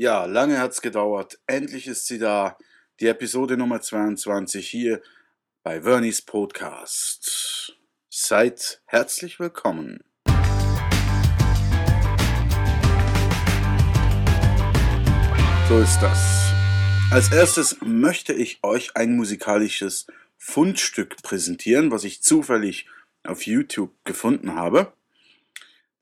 [0.00, 1.40] Ja, lange hat's gedauert.
[1.48, 2.56] Endlich ist sie da.
[3.00, 5.02] Die Episode Nummer 22 hier
[5.64, 7.76] bei Vernies Podcast.
[8.08, 10.04] Seid herzlich willkommen.
[15.68, 16.52] So ist das.
[17.10, 20.06] Als erstes möchte ich euch ein musikalisches
[20.36, 22.86] Fundstück präsentieren, was ich zufällig
[23.24, 24.92] auf YouTube gefunden habe.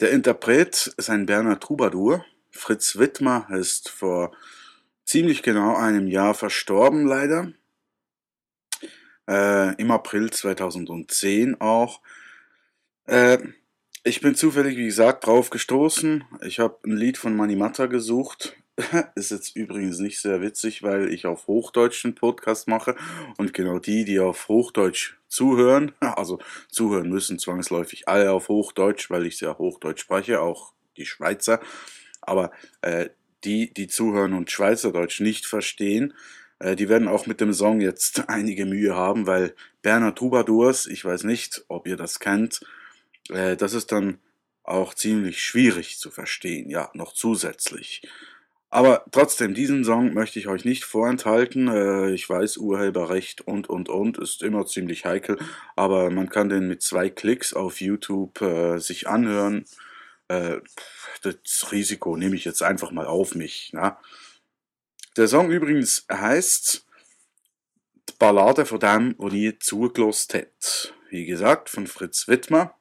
[0.00, 2.26] Der Interpret ist ein Berner Troubadour.
[2.56, 4.32] Fritz Wittmer ist vor
[5.04, 7.52] ziemlich genau einem Jahr verstorben, leider.
[9.28, 12.00] Äh, Im April 2010 auch.
[13.06, 13.38] Äh,
[14.04, 16.24] ich bin zufällig, wie gesagt, drauf gestoßen.
[16.42, 18.56] Ich habe ein Lied von Manimata gesucht.
[19.14, 22.94] Ist jetzt übrigens nicht sehr witzig, weil ich auf Hochdeutsch einen Podcast mache
[23.38, 26.38] und genau die, die auf Hochdeutsch zuhören, also
[26.68, 31.60] zuhören müssen zwangsläufig alle auf Hochdeutsch, weil ich sehr Hochdeutsch spreche, auch die Schweizer.
[32.26, 32.50] Aber
[32.82, 33.08] äh,
[33.44, 36.14] die, die zuhören und Schweizerdeutsch nicht verstehen,
[36.58, 41.04] äh, die werden auch mit dem Song jetzt einige Mühe haben, weil Berner Troubadours, ich
[41.04, 42.60] weiß nicht, ob ihr das kennt,
[43.30, 44.18] äh, das ist dann
[44.62, 48.02] auch ziemlich schwierig zu verstehen, ja, noch zusätzlich.
[48.68, 51.68] Aber trotzdem, diesen Song möchte ich euch nicht vorenthalten.
[51.68, 55.38] Äh, ich weiß, Urheberrecht und, und, und ist immer ziemlich heikel,
[55.76, 59.64] aber man kann den mit zwei Klicks auf YouTube äh, sich anhören.
[60.28, 60.58] Äh,
[61.22, 63.70] das Risiko nehme ich jetzt einfach mal auf mich.
[63.72, 64.00] Na?
[65.16, 66.86] Der Song übrigens heißt
[68.18, 70.94] Ballade von dem, wo nie zugelost hat.
[71.10, 72.74] Wie gesagt, von Fritz Wittmer.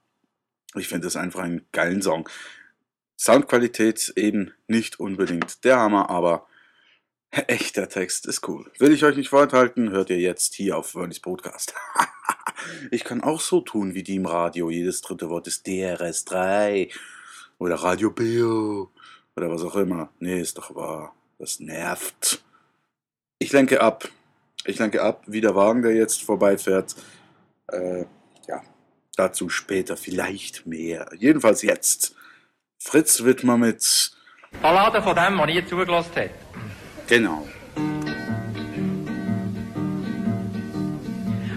[0.76, 2.30] Ich finde das einfach einen geilen Song.
[3.18, 6.48] Soundqualität eben nicht unbedingt der Hammer, aber
[7.48, 8.72] echter Text ist cool.
[8.78, 11.74] Will ich euch nicht vorenthalten, hört ihr jetzt hier auf Vernis Podcast.
[12.92, 14.70] ich kann auch so tun wie die im Radio.
[14.70, 16.92] Jedes dritte Wort ist DRS3
[17.58, 18.92] oder Radio Bio
[19.36, 20.10] oder was auch immer.
[20.20, 21.14] Nee, ist doch wahr.
[21.40, 22.44] Das nervt.
[23.40, 24.08] Ich lenke ab.
[24.66, 26.96] Ich lenke ab, wie der Wagen, der jetzt vorbeifährt.
[27.68, 28.06] Äh,
[28.48, 28.62] ja,
[29.16, 31.10] dazu später vielleicht mehr.
[31.18, 32.16] Jedenfalls jetzt.
[32.80, 34.12] Fritz Wittmer mit
[34.62, 36.30] Ballade von dem, der nie zugelassen hat.
[37.08, 37.48] Genau.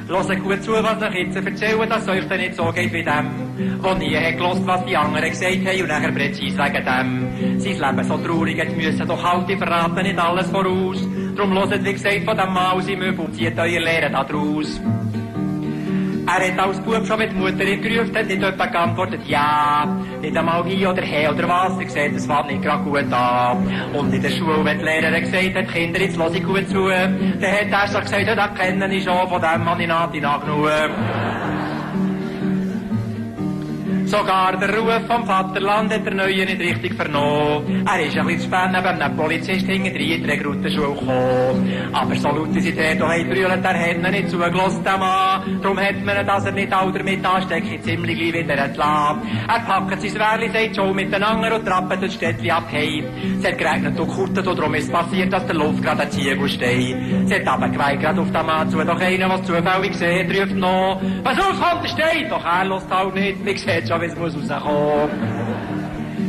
[0.09, 3.83] Hört gut zu, was ich jetzt erzähle, dass euch dann nicht so geht wie dem,
[3.85, 7.61] der nie hat gehört, was die anderen gesagt haben und nachher präzise wegen dem.
[7.61, 11.07] Sein Leben so traurig, jetzt müssen doch halt die verraten nicht alles voraus.
[11.37, 14.81] Drum hört, wie gesagt, von dem Maus im Möbel, zieht euer Lehren da draus.
[16.29, 19.89] Er hat als Bub schon mit Mutter gerufen, hat nicht jemand geantwortet, ja.
[20.21, 23.67] Nicht einmal hier oder her oder was, er sieht, es war nicht gerade gut an.
[23.95, 26.87] Und in der Schule, wenn die Lehrerin gesagt hat, Kinder, jetzt höre ich gut zu,
[26.87, 29.89] dann hat er so gesagt, das kenne ich schon, von dem habe ich
[30.23, 30.69] nach genug.
[34.09, 37.87] Sogar der Ruf vom Vaterland hat der Neue nicht richtig vernommen.
[37.87, 41.91] Er ist ein bisschen spät neben einem Polizist in die Rekrutenschule gekommen.
[41.93, 45.61] Aber so laut sie dort auch brüllen, der hat ihn nicht zugelassen, der Mann.
[45.61, 49.29] Darum hat man dass er nicht all damit ansteckt, ziemlich gleich wieder entlassen.
[49.47, 53.05] Er packt sein Wehrli, sagt schon miteinander und trappet das Städtchen ab heim.
[53.39, 56.49] Es hat geregnet und kurtet und darum ist passiert, dass der Luft gerade ein Ziegel
[56.49, 56.97] steht.
[57.27, 60.55] Sie hat aber geweigt gerade auf den Mann zu, doch einer, was zufällig sieht, ruft
[60.55, 64.17] noch, was kommt der steht, doch er lässt halt nicht, wie sieht schon, wie es
[64.17, 65.88] muss rauskommen.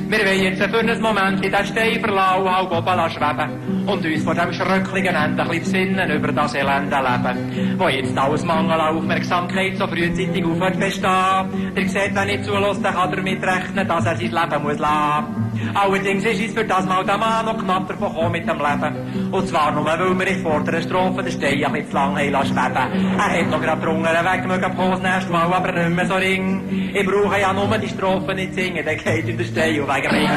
[0.09, 4.24] Wir wollen jetzt für einen Moment in den Stein verlassen, halb oben schweben und uns
[4.24, 8.97] vor dem schrecklichen Ende ein besinnen über das elende Leben, wo jetzt alles Mangel an
[8.97, 11.75] Aufmerksamkeit so frühzeitig aufhört bestehen.
[11.75, 14.80] Der sieht, wenn nicht zulässt, dann kann er damit rechnen, dass er sein Leben muss
[14.80, 15.50] lassen.
[15.74, 19.31] Allerdings ist es für das Mal der Mann noch knapp davon mit dem Leben.
[19.31, 22.47] Und zwar nur, weil wir in vorderen Strophe den Stein ein bisschen zu lang haben
[22.47, 26.16] schweben Er hat noch gerade drungen weg mögen Pose nächstes Mal, aber nicht mehr so
[26.16, 26.91] ring.
[26.94, 30.30] Ich brauche ja nur die Strophe nicht singen, dann geht in den Stein und mich.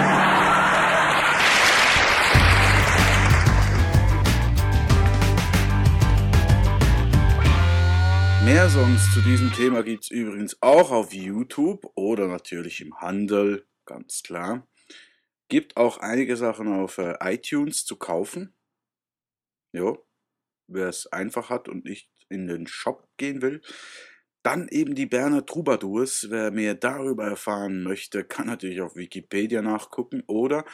[8.45, 13.67] Mehr Songs zu diesem Thema gibt es übrigens auch auf YouTube oder natürlich im Handel,
[13.87, 14.67] ganz klar.
[15.49, 18.55] Gibt auch einige Sachen auf äh, iTunes zu kaufen.
[19.73, 20.05] Jo,
[20.67, 23.63] wer es einfach hat und nicht in den Shop gehen will.
[24.43, 26.27] Dann eben die Berner Troubadours.
[26.31, 30.65] Wer mehr darüber erfahren möchte, kann natürlich auf Wikipedia nachgucken oder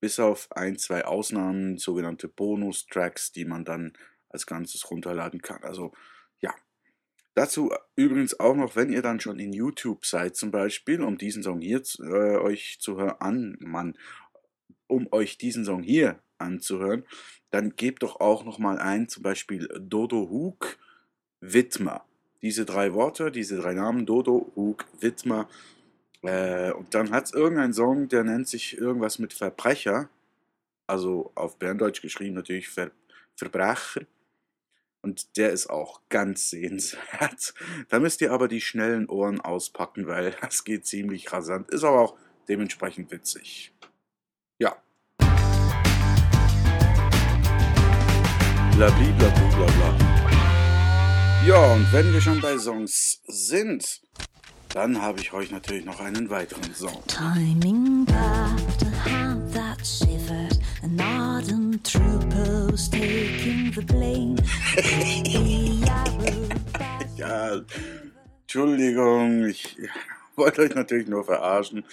[0.00, 3.94] bis auf ein, zwei Ausnahmen, sogenannte Bonus-Tracks, die man dann
[4.28, 5.62] als Ganzes runterladen kann.
[5.64, 5.92] Also
[6.40, 6.54] ja.
[7.34, 11.42] Dazu übrigens auch noch, wenn ihr dann schon in YouTube seid zum Beispiel, um diesen
[11.42, 13.96] Song hier äh, euch zu hören, Mann,
[14.86, 17.04] um euch diesen Song hier anzuhören,
[17.50, 20.78] dann gebt doch auch noch mal ein, zum Beispiel Dodo Hook
[21.40, 22.04] Widmer.
[22.40, 25.48] Diese drei Worte, diese drei Namen, Dodo Hook Widmer.
[26.22, 30.08] Äh, und dann hat es irgendeinen Song, der nennt sich irgendwas mit Verbrecher.
[30.86, 32.90] Also auf Berndeutsch geschrieben natürlich Ver
[33.36, 34.06] Verbrecher.
[35.02, 37.54] Und der ist auch ganz sehenswert.
[37.88, 41.70] Da müsst ihr aber die schnellen Ohren auspacken, weil das geht ziemlich rasant.
[41.70, 42.16] Ist aber auch
[42.48, 43.74] dementsprechend witzig.
[44.58, 44.76] Ja.
[48.82, 49.94] Blabla.
[51.46, 54.00] Ja, und wenn wir schon bei Songs sind,
[54.70, 57.00] dann habe ich euch natürlich noch einen weiteren Song.
[57.06, 60.48] Timing back to have that shiver,
[60.82, 64.34] an ardent troopers taking the blame.
[67.16, 67.60] ja,
[68.40, 69.76] Entschuldigung, ich
[70.34, 71.84] wollte euch natürlich nur verarschen.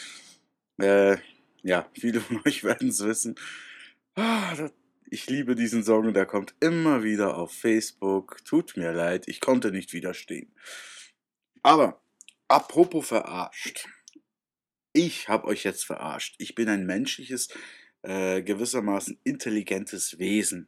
[0.81, 1.17] Äh,
[1.61, 3.35] ja, viele von euch werden es wissen.
[4.15, 4.55] Ah,
[5.11, 8.43] ich liebe diesen Song und er kommt immer wieder auf Facebook.
[8.45, 10.51] Tut mir leid, ich konnte nicht widerstehen.
[11.61, 12.01] Aber,
[12.47, 13.87] apropos verarscht.
[14.93, 16.35] Ich habe euch jetzt verarscht.
[16.39, 17.49] Ich bin ein menschliches,
[18.01, 20.67] äh, gewissermaßen intelligentes Wesen.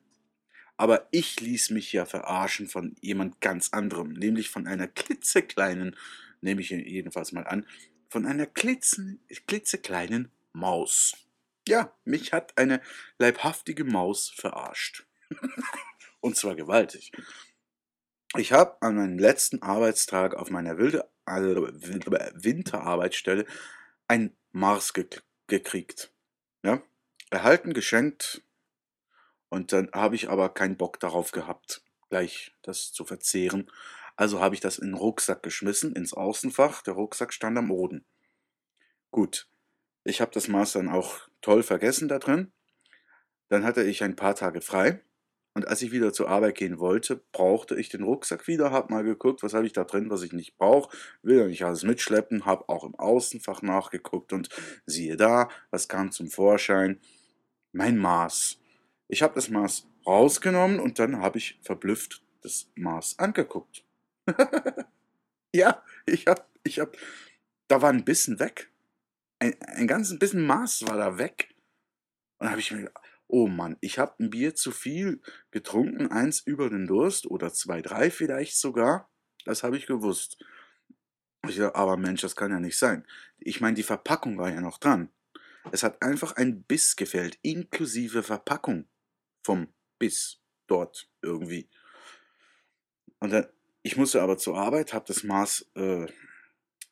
[0.77, 5.95] Aber ich ließ mich ja verarschen von jemand ganz anderem, nämlich von einer klitzekleinen,
[6.41, 7.65] nehme ich jedenfalls mal an,
[8.09, 11.15] von einer klitzen, klitzekleinen Maus.
[11.68, 12.81] Ja, mich hat eine
[13.18, 15.06] leibhaftige Maus verarscht.
[16.22, 17.12] Und zwar gewaltig.
[18.38, 23.46] Ich habe an meinem letzten Arbeitstag auf meiner wilde, also Winterarbeitsstelle
[24.08, 25.08] ein Mars ge
[25.48, 26.13] gekriegt.
[26.63, 26.81] Ja?
[27.30, 28.42] Erhalten, geschenkt.
[29.50, 33.69] Und dann habe ich aber keinen Bock darauf gehabt, gleich das zu verzehren.
[34.16, 36.84] Also habe ich das in den Rucksack geschmissen, ins Außenfach.
[36.84, 38.06] Der Rucksack stand am Boden.
[39.12, 39.50] Gut,
[40.03, 42.51] ich habe das Maß dann auch toll vergessen da drin.
[43.50, 45.01] Dann hatte ich ein paar Tage frei.
[45.53, 49.03] Und als ich wieder zur Arbeit gehen wollte, brauchte ich den Rucksack wieder, habe mal
[49.03, 52.45] geguckt, was habe ich da drin, was ich nicht brauche, will ja nicht alles mitschleppen,
[52.45, 54.48] habe auch im Außenfach nachgeguckt und
[54.86, 57.01] siehe da, was kam zum Vorschein?
[57.74, 58.59] Mein Maß.
[59.09, 63.83] Ich habe das Maß rausgenommen und dann habe ich verblüfft das Maß angeguckt.
[65.53, 66.94] ja, ich habe, ich habe,
[67.68, 68.70] da war ein bisschen weg
[69.41, 71.55] ein, ein ganzes bisschen Maß war da weg.
[72.38, 76.11] Und da habe ich mir gedacht, oh Mann, ich habe ein Bier zu viel getrunken,
[76.11, 79.09] eins über den Durst oder zwei, drei vielleicht sogar.
[79.45, 80.38] Das habe ich gewusst.
[81.47, 83.05] Ich dachte, aber Mensch, das kann ja nicht sein.
[83.39, 85.09] Ich meine, die Verpackung war ja noch dran.
[85.71, 88.88] Es hat einfach ein Biss gefehlt, inklusive Verpackung
[89.43, 91.67] vom Biss dort irgendwie.
[93.19, 93.47] Und dann,
[93.81, 96.07] ich musste aber zur Arbeit, habe das Maß äh,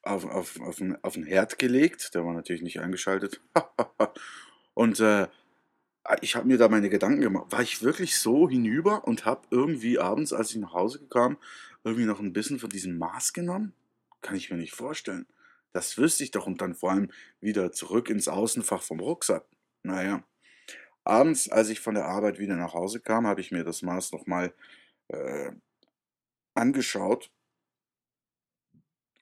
[0.09, 2.13] auf, auf, auf, den, auf den Herd gelegt.
[2.13, 3.41] Der war natürlich nicht eingeschaltet.
[4.73, 5.27] und äh,
[6.21, 7.51] ich habe mir da meine Gedanken gemacht.
[7.51, 11.37] War ich wirklich so hinüber und habe irgendwie abends, als ich nach Hause kam,
[11.83, 13.73] irgendwie noch ein bisschen von diesem Maß genommen?
[14.21, 15.27] Kann ich mir nicht vorstellen.
[15.71, 17.11] Das wüsste ich doch und dann vor allem
[17.41, 19.45] wieder zurück ins Außenfach vom Rucksack.
[19.83, 20.23] Naja.
[21.03, 24.11] Abends, als ich von der Arbeit wieder nach Hause kam, habe ich mir das Maß
[24.11, 24.53] nochmal
[25.07, 25.51] äh,
[26.55, 27.31] angeschaut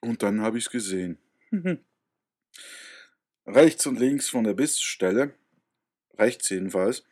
[0.00, 1.18] und dann habe ich es gesehen.
[3.46, 5.34] rechts und links von der Bissstelle,
[6.18, 7.04] rechts jedenfalls,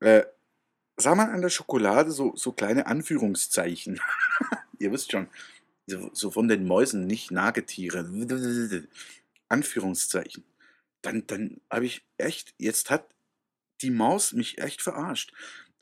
[0.00, 0.24] äh,
[0.96, 4.00] sah man an der Schokolade so, so kleine Anführungszeichen.
[4.78, 5.28] Ihr wisst schon,
[5.86, 8.08] so, so von den Mäusen, nicht Nagetiere.
[9.48, 10.44] Anführungszeichen.
[11.02, 13.14] Dann, dann habe ich echt, jetzt hat
[13.82, 15.32] die Maus mich echt verarscht.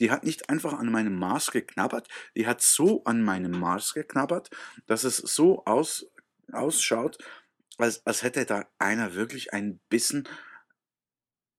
[0.00, 4.50] Die hat nicht einfach an meinem Maß geknabbert, die hat so an meinem Maß geknabbert,
[4.86, 6.06] dass es so aus,
[6.52, 7.18] ausschaut,
[7.78, 10.28] als, als hätte da einer wirklich ein Bissen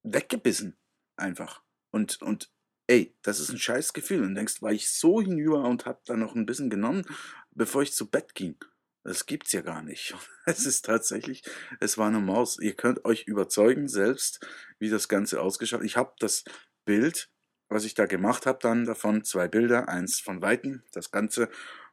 [0.03, 0.77] weggebissen.
[1.15, 1.63] Einfach.
[1.91, 2.51] Und, und
[2.88, 4.24] ey, das ist ein scheiß Gefühl.
[4.24, 7.05] Und denkst, war ich so hinüber und hab da noch ein bisschen genommen,
[7.51, 8.58] bevor ich zu Bett ging.
[9.03, 10.15] Das gibt's ja gar nicht.
[10.46, 11.43] Es ist tatsächlich,
[11.79, 12.58] es war eine Maus.
[12.60, 14.46] Ihr könnt euch überzeugen selbst,
[14.79, 15.84] wie das Ganze ausgeschaut.
[15.84, 16.43] Ich habe das
[16.86, 17.29] Bild,
[17.69, 21.50] was ich da gemacht habe, dann davon zwei Bilder, eins von weitem, das ganze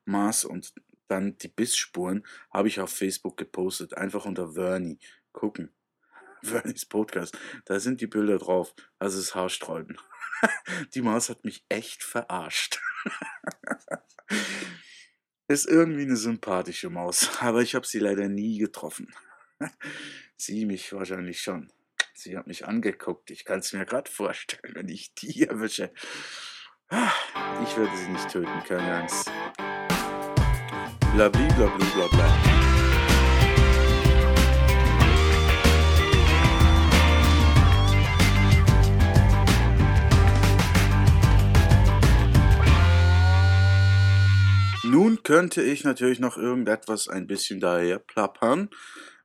[0.07, 0.73] Maß und
[1.09, 4.99] dann die Bissspuren habe ich auf Facebook gepostet, einfach unter Vernie.
[5.33, 5.75] Gucken.
[6.43, 7.39] Vernies Podcast.
[7.65, 8.75] Da sind die Bilder drauf.
[8.99, 9.99] Das ist Haarsträuben.
[10.95, 12.81] die Maus hat mich echt verarscht.
[15.49, 19.13] ist irgendwie eine sympathische Maus, aber ich habe sie leider nie getroffen.
[20.37, 21.73] Sie mich wahrscheinlich schon.
[22.15, 23.31] Sie hat mich angeguckt.
[23.31, 25.93] Ich kann es mir gerade vorstellen, wenn ich die erwische.
[27.63, 29.31] Ich würde sie nicht töten können, Angst.
[31.17, 32.09] Blabli, blabli, blabla.
[32.11, 32.31] Bla.
[44.85, 48.69] Nun könnte ich natürlich noch irgendetwas ein bisschen daher plappern.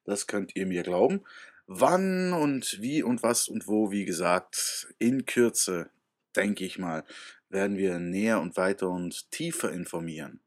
[0.04, 1.24] das könnt ihr mir glauben.
[1.66, 5.90] Wann und wie und was und wo, wie gesagt, in Kürze,
[6.34, 7.04] denke ich mal,
[7.48, 10.40] werden wir näher und weiter und tiefer informieren.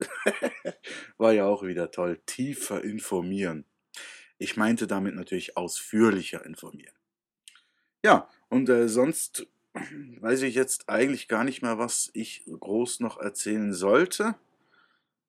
[1.18, 2.20] War ja auch wieder toll.
[2.26, 3.66] Tiefer informieren.
[4.38, 6.94] Ich meinte damit natürlich ausführlicher informieren.
[8.02, 13.18] Ja, und äh, sonst weiß ich jetzt eigentlich gar nicht mehr, was ich groß noch
[13.18, 14.34] erzählen sollte.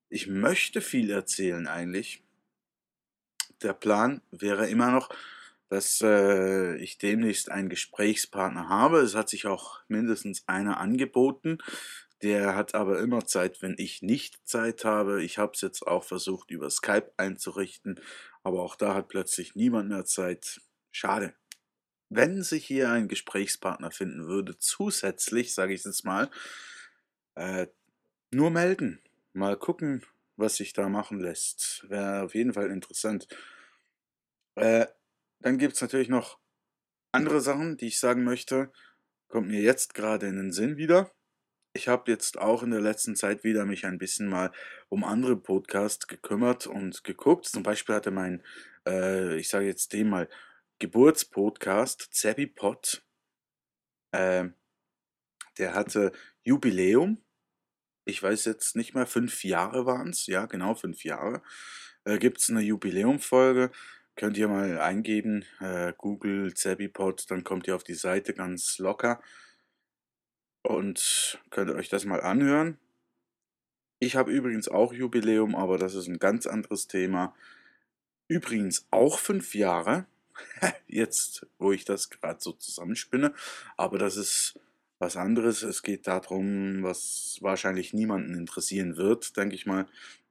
[0.10, 2.24] Ich möchte viel erzählen eigentlich.
[3.62, 5.10] Der Plan wäre immer noch,
[5.70, 9.00] dass äh, ich demnächst einen Gesprächspartner habe.
[9.00, 11.60] Es hat sich auch mindestens einer angeboten.
[12.22, 15.24] Der hat aber immer Zeit, wenn ich nicht Zeit habe.
[15.24, 18.00] Ich habe es jetzt auch versucht, über Skype einzurichten,
[18.44, 20.62] aber auch da hat plötzlich niemand mehr Zeit.
[20.92, 21.34] Schade.
[22.14, 26.30] Wenn sich hier ein Gesprächspartner finden würde, zusätzlich, sage ich jetzt mal,
[27.36, 27.68] äh,
[28.32, 29.02] nur melden.
[29.34, 31.86] Mal gucken, was sich da machen lässt.
[31.90, 33.28] Wäre auf jeden Fall interessant.
[34.56, 34.88] Äh,
[35.40, 36.40] dann gibt es natürlich noch
[37.12, 38.72] andere Sachen, die ich sagen möchte.
[39.30, 41.12] Kommt mir jetzt gerade in den Sinn wieder
[41.74, 44.52] ich habe jetzt auch in der letzten Zeit wieder mich ein bisschen mal
[44.90, 47.46] um andere Podcasts gekümmert und geguckt.
[47.46, 48.44] Zum Beispiel hatte mein,
[48.88, 50.28] äh, ich sage jetzt den mal,
[50.82, 53.06] Geburtspodcast, Zebby Pot,
[54.12, 54.50] äh,
[55.60, 56.12] der hatte
[56.44, 57.24] Jubiläum.
[58.06, 60.26] Ich weiß jetzt nicht mehr, fünf Jahre waren es.
[60.26, 61.44] Ja, genau, fünf Jahre.
[62.04, 63.72] Äh, Gibt es eine Jubiläumfolge.
[64.16, 68.80] Könnt ihr mal eingeben, äh, Google Zebby Pot, dann kommt ihr auf die Seite ganz
[68.80, 69.22] locker
[70.64, 72.80] und könnt euch das mal anhören.
[74.00, 77.36] Ich habe übrigens auch Jubiläum, aber das ist ein ganz anderes Thema.
[78.28, 80.08] Übrigens auch fünf Jahre,
[80.88, 83.34] jetzt wo ich das gerade so zusammenspinne,
[83.78, 84.60] aber das ist
[85.00, 85.64] was anderes.
[85.64, 89.88] Es geht darum, was wahrscheinlich niemanden interessieren wird, denke ich mal.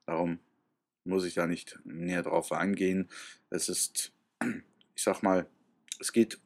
[0.07, 0.39] Darum
[1.05, 3.09] muss ich da nicht näher drauf eingehen.
[3.51, 4.13] Es ist,
[4.95, 5.47] ich sag mal,
[5.99, 6.39] es geht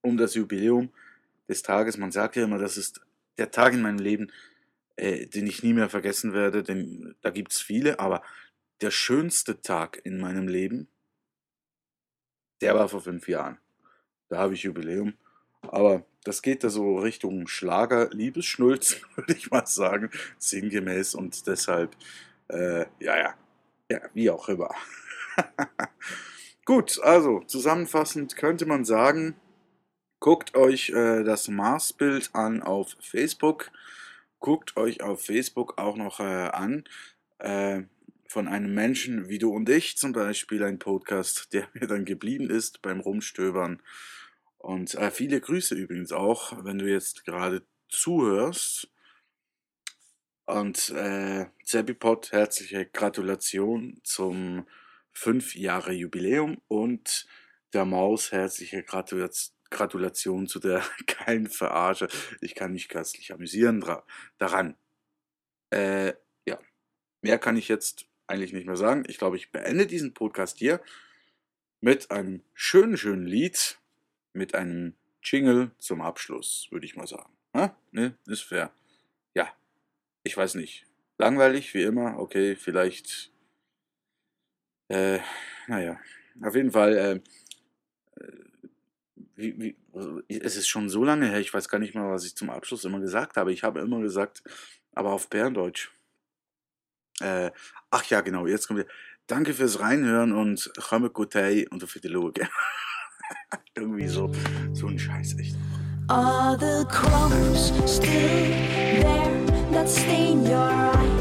[0.00, 0.90] um das Jubiläum
[1.48, 1.96] des Tages.
[1.96, 3.00] Man sagt ja immer, das ist
[3.38, 4.32] der Tag in meinem Leben,
[4.96, 8.22] äh, den ich nie mehr vergessen werde, denn da gibt es viele, aber
[8.80, 10.88] der schönste Tag in meinem Leben,
[12.60, 13.58] der war vor fünf Jahren.
[14.28, 15.14] Da habe ich Jubiläum.
[15.62, 21.96] Aber das geht da so Richtung Schlager, Liebesschnulzen, würde ich mal sagen, sinngemäß und deshalb,
[22.48, 23.34] äh, ja, ja,
[23.90, 24.74] ja, wie auch immer.
[26.64, 29.36] Gut, also zusammenfassend könnte man sagen,
[30.20, 33.70] Guckt euch äh, das Marsbild an auf Facebook.
[34.40, 36.84] Guckt euch auf Facebook auch noch äh, an,
[37.38, 37.82] äh,
[38.28, 42.50] von einem Menschen wie du und ich zum Beispiel, ein Podcast, der mir dann geblieben
[42.50, 43.82] ist beim Rumstöbern.
[44.58, 48.90] Und äh, viele Grüße übrigens auch, wenn du jetzt gerade zuhörst.
[50.44, 54.66] Und äh, Zebbipot, herzliche Gratulation zum
[55.12, 57.26] 5 Jahre Jubiläum und
[57.72, 59.54] der Maus herzliche Gratulation.
[59.70, 60.82] Gratulation zu der
[61.26, 62.08] geilen Verarsche.
[62.40, 63.84] Ich kann mich köstlich amüsieren
[64.38, 64.76] daran.
[65.70, 66.14] Äh,
[66.46, 66.58] ja.
[67.20, 69.04] Mehr kann ich jetzt eigentlich nicht mehr sagen.
[69.08, 70.80] Ich glaube, ich beende diesen Podcast hier
[71.80, 73.78] mit einem schönen, schönen Lied,
[74.32, 77.32] mit einem Jingle zum Abschluss, würde ich mal sagen.
[77.54, 77.76] Ha?
[77.90, 78.16] Ne?
[78.26, 78.72] Ist fair.
[79.34, 79.52] Ja.
[80.22, 80.86] Ich weiß nicht.
[81.18, 82.18] Langweilig, wie immer.
[82.18, 83.32] Okay, vielleicht.
[84.88, 85.18] Äh,
[85.66, 85.98] naja.
[86.42, 86.96] Auf jeden Fall.
[86.96, 87.20] Äh,
[89.34, 89.76] wie, wie,
[90.28, 92.84] es ist schon so lange her, ich weiß gar nicht mehr, was ich zum Abschluss
[92.84, 93.52] immer gesagt habe.
[93.52, 94.42] Ich habe immer gesagt,
[94.92, 95.90] aber auf Bärendeutsch.
[97.20, 97.50] Äh,
[97.90, 98.86] ach ja, genau, jetzt kommt wir.
[99.26, 102.48] Danke fürs Reinhören und Chamme Gotei und auf Loge.
[103.74, 104.32] Irgendwie so,
[104.72, 105.56] so ein Scheiß, echt.
[106.08, 108.50] Are the crumbs still
[109.02, 111.17] there that stain your eyes?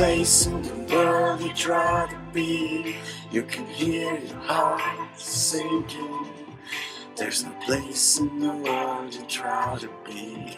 [0.00, 2.96] Place in the world you'd rather be.
[3.30, 4.80] You can hear your heart
[5.18, 6.26] sinking.
[7.16, 10.56] There's no place in the world you'd try to be.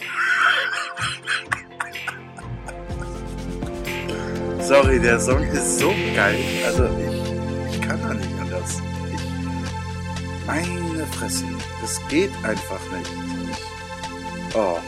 [4.62, 6.38] Sorry, der Song ist so geil.
[6.64, 8.80] Also ich, ich kann da nicht anders.
[9.12, 11.46] Ich, meine Fresse,
[11.80, 13.10] das geht einfach nicht.
[13.50, 14.78] Ich, oh,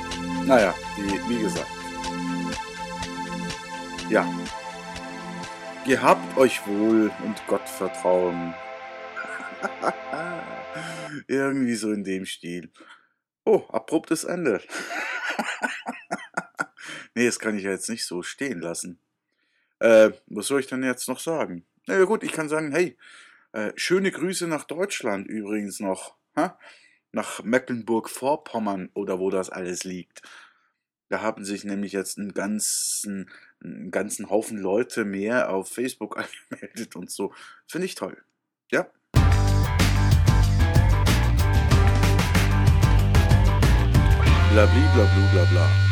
[0.47, 1.74] naja, wie, wie gesagt.
[4.15, 4.33] Ja.
[5.85, 8.55] Gehabt euch wohl und Gott vertrauen.
[11.27, 12.71] Irgendwie so in dem Stil.
[13.45, 14.63] Oh, abruptes Ende.
[17.17, 19.01] nee, das kann ich ja jetzt nicht so stehen lassen.
[19.81, 21.67] Äh, was soll ich denn jetzt noch sagen?
[21.89, 22.97] Na ja, gut, ich kann sagen, hey,
[23.51, 26.15] äh, schöne Grüße nach Deutschland übrigens noch.
[26.37, 26.57] Ha?
[27.11, 30.23] Nach Mecklenburg-Vorpommern oder wo das alles liegt.
[31.09, 33.31] Da haben sich nämlich jetzt einen ganzen,
[33.65, 36.17] einen ganzen Haufen Leute mehr auf Facebook
[36.51, 37.33] angemeldet und so.
[37.67, 38.17] Finde ich toll.
[38.71, 38.87] Ja.
[44.53, 45.84] Blabli, blablu, bla bla.